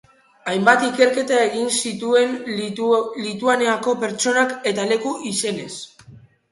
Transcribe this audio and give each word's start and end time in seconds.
Hainbat 0.51 0.85
ikerketa 0.87 1.37
egin 1.49 1.69
zituen 1.75 2.33
Lituaniako 3.27 3.95
pertsona- 4.07 4.49
eta 4.73 4.93
leku-izenez. 4.95 5.73